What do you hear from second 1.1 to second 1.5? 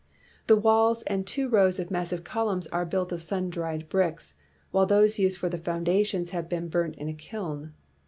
two